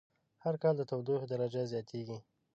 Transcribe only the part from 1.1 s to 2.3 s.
درجه زیاتیږی